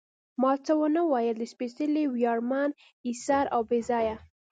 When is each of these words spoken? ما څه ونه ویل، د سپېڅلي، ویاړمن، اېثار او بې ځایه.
ما 0.41 0.51
څه 0.65 0.73
ونه 0.79 1.01
ویل، 1.11 1.35
د 1.39 1.43
سپېڅلي، 1.53 2.03
ویاړمن، 2.07 2.69
اېثار 3.07 3.45
او 3.55 3.61
بې 3.69 3.79
ځایه. 3.89 4.15